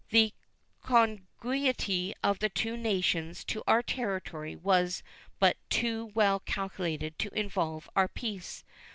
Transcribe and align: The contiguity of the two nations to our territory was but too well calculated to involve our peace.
The 0.09 0.33
contiguity 0.81 2.15
of 2.23 2.39
the 2.39 2.49
two 2.49 2.75
nations 2.75 3.43
to 3.43 3.61
our 3.67 3.83
territory 3.83 4.55
was 4.55 5.03
but 5.37 5.57
too 5.69 6.07
well 6.15 6.39
calculated 6.39 7.19
to 7.19 7.37
involve 7.39 7.87
our 7.95 8.07
peace. 8.07 8.63